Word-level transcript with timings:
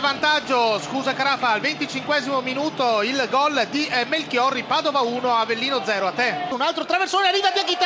vantaggio, 0.00 0.80
scusa 0.80 1.12
Carafa, 1.12 1.50
al 1.50 1.60
25 1.60 2.16
minuto 2.40 3.02
il 3.02 3.28
gol 3.30 3.66
di 3.68 3.86
eh, 3.86 4.06
Melchiorri, 4.06 4.62
Padova 4.62 5.00
1, 5.00 5.34
Avellino 5.36 5.84
0, 5.84 6.06
a 6.06 6.12
te. 6.12 6.46
Un 6.48 6.62
altro 6.62 6.86
traversone, 6.86 7.28
arriva 7.28 7.50
Diachite, 7.50 7.84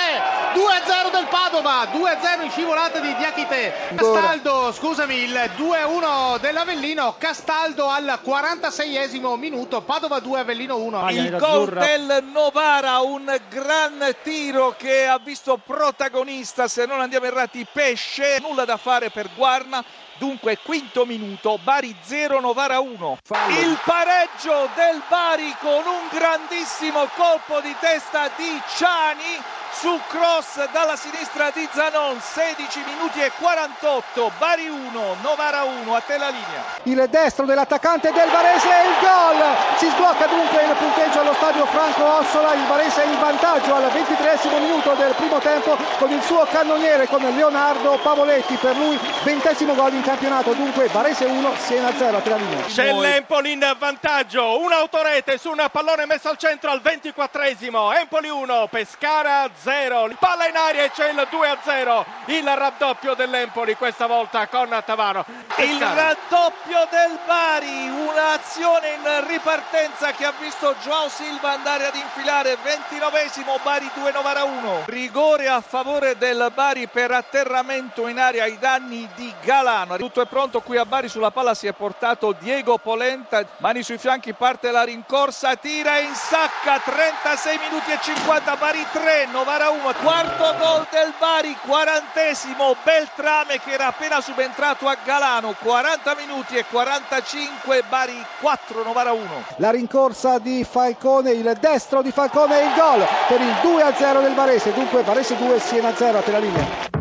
2-0 0.55 1.11
del 1.11 1.27
Padova, 1.29 1.83
2-0 1.93 2.45
in 2.45 2.51
scivolata 2.51 3.01
di 3.01 3.13
Diachite. 3.17 3.73
Castaldo, 3.97 4.73
scusami, 4.73 5.17
il 5.17 5.51
2-1 5.57 6.39
dell'Avellino, 6.39 7.17
Castaldo 7.19 7.89
al 7.89 8.21
46 8.23 9.21
minuto, 9.37 9.83
Padova 9.83 10.21
2, 10.21 10.39
Avellino 10.39 10.77
1. 10.77 11.11
Il 11.11 11.37
gol 11.39 11.71
del 11.73 12.25
Novara, 12.33 13.01
un 13.01 13.37
gran 13.49 14.15
tiro 14.23 14.77
che 14.79 15.07
ha 15.07 15.19
visto 15.19 15.57
protagonista, 15.57 16.69
se 16.69 16.87
non 16.87 17.01
andiamo 17.01 17.27
errati, 17.27 17.67
Pesce, 17.71 18.39
nulla 18.41 18.65
da 18.65 18.77
fare 18.77 19.11
per 19.11 19.29
Guarna. 19.35 19.85
Dunque, 20.17 20.59
quinto 20.63 21.05
minuto, 21.05 21.59
Bari 21.63 21.95
0, 22.03 22.39
Novara 22.39 22.79
1. 22.79 23.19
Il 23.61 23.79
pareggio 23.85 24.69
del 24.77 25.03
Bari 25.09 25.55
con 25.61 25.83
un 25.85 26.09
grandissimo 26.11 27.09
colpo 27.17 27.61
di 27.61 27.75
testa 27.81 28.31
di 28.37 28.61
Ciani 28.77 29.43
su 29.73 30.01
cross 30.07 30.71
dalla 30.71 30.95
sinistra 30.95 31.51
di 31.51 31.69
Zanon, 31.73 32.21
16 32.21 32.85
minuti 32.87 33.21
e 33.21 33.33
48, 33.39 34.31
Bari 34.39 34.69
1, 34.69 35.17
Novara 35.21 35.65
1, 35.65 35.95
a 35.95 36.01
te 36.01 36.17
la 36.17 36.29
linea. 36.29 36.63
Il 36.85 37.09
destro 37.11 37.45
dell'attaccante 37.45 38.13
del 38.13 38.31
Varese 38.31 38.69
il 38.69 38.95
gol! 39.01 39.43
Si 39.79 39.89
sblocca 39.89 40.27
dunque 40.27 40.63
il 40.63 40.77
punteggio 40.77 41.24
allo 41.35 41.53
stadio 41.53 41.67
Franco 41.67 42.05
Ossola, 42.19 42.55
il 42.55 42.67
Varese 42.67 43.03
è 43.03 43.07
in 43.07 43.19
vantaggio 43.19 43.75
al 43.75 43.91
23 43.91 44.39
minuto 44.61 44.93
del 44.95 45.15
primo 45.15 45.39
tempo 45.41 45.77
con 45.99 46.11
il 46.11 46.23
suo 46.23 46.47
cannoniere 46.51 47.07
con 47.09 47.23
Leonardo 47.23 47.99
Pavoletti, 48.03 48.55
per 48.57 48.77
lui 48.77 48.99
ventesimo 49.25 49.75
gol 49.75 49.95
in 49.95 50.03
campionato, 50.03 50.53
dunque 50.53 50.87
Varese 50.89 51.25
1, 51.25 51.55
Siena 51.57 51.93
0 51.97 52.17
a 52.25 52.37
linea. 52.37 52.65
C'è 52.67 52.93
l'Empoli 52.93 53.53
in 53.53 53.75
vantaggio, 53.79 54.61
un'autorete 54.61 55.39
su 55.39 55.51
un 55.51 55.67
pallone 55.71 56.07
messo 56.07 56.29
al 56.29 56.37
centro 56.37 56.71
al 56.71 56.81
24esimo, 56.83 57.97
Empoli 57.99 58.29
1, 58.29 58.69
Pescara 58.71 59.49
0. 59.53 59.75
0. 59.75 60.11
Palla 60.19 60.47
in 60.49 60.57
aria 60.57 60.85
e 60.85 60.91
c'è 60.91 61.11
il 61.11 61.27
2 61.29 61.49
a 61.49 61.57
0. 61.63 62.07
Il 62.27 62.47
raddoppio 62.47 63.15
dell'Empoli 63.15 63.75
questa 63.77 64.07
volta 64.07 64.47
con 64.47 64.83
Tavano. 64.85 65.25
Il 65.57 65.81
raddoppio 65.81 66.87
del 66.91 67.19
Bari, 67.27 67.89
un'azione 67.89 68.89
in 68.91 69.27
ripartenza 69.27 70.13
che 70.13 70.25
ha 70.25 70.33
visto 70.39 70.75
Joao 70.83 71.09
Silva 71.09 71.24
andare 71.43 71.87
ad 71.87 71.95
infilare 71.95 72.57
29esimo 72.63 73.63
Bari 73.63 73.91
2 73.95 74.13
Novara 74.13 74.45
1. 74.45 74.83
Rigore 74.87 75.49
a 75.49 75.61
favore 75.61 76.17
del 76.19 76.51
Bari 76.55 76.87
per 76.89 77.11
atterramento 77.11 78.07
in 78.09 78.19
aria 78.19 78.45
ai 78.45 78.59
danni 78.59 79.09
di 79.15 79.33
Galano. 79.43 79.97
Tutto 79.97 80.21
è 80.21 80.27
pronto 80.27 80.61
qui 80.61 80.77
a 80.77 80.85
Bari 80.85 81.09
sulla 81.09 81.31
palla 81.31 81.55
si 81.55 81.67
è 81.67 81.73
portato 81.73 82.35
Diego 82.39 82.79
Polenta, 82.79 83.45
mani 83.59 83.83
sui 83.83 83.99
fianchi 83.99 84.35
parte 84.35 84.71
la 84.71 84.83
rincorsa, 84.83 85.57
tira 85.57 85.99
e 85.99 86.03
insacca 86.03 86.79
36 86.79 87.59
minuti 87.59 87.91
e 87.91 87.99
50 88.01 88.57
Bari 88.57 88.87
3 88.93 89.27
Novara 89.27 89.53
Novara 89.55 89.71
1, 89.71 89.93
quarto 90.03 90.57
gol 90.59 90.87
del 90.91 91.13
Bari, 91.19 91.57
quarantesimo 91.65 92.75
Beltrame 92.83 93.61
che 93.61 93.71
era 93.71 93.87
appena 93.87 94.21
subentrato 94.21 94.89
a 94.89 94.97
Galano, 95.05 95.55
40 95.61 96.17
minuti 96.17 96.57
e 96.57 96.65
45 96.65 97.85
Bari 97.89 98.25
4, 98.41 98.83
Novara 98.83 99.13
1. 99.13 99.45
La 99.59 99.71
rincorsa 99.71 100.39
di 100.39 100.65
Falcone, 100.65 101.14
il 101.21 101.57
destro 101.61 102.03
di 102.03 102.11
Falcone 102.11 102.61
e 102.61 102.65
il 102.65 102.73
gol 102.75 103.05
per 103.29 103.41
il 103.41 103.55
2 103.63 103.83
0 103.93 104.21
del 104.21 104.35
Varese, 104.35 104.73
dunque 104.73 105.03
Varese 105.03 105.37
2, 105.37 105.59
Siena 105.61 105.95
0 105.95 106.19
a 106.19 106.23
te 106.23 106.31
la 106.31 106.39
linea. 106.39 106.94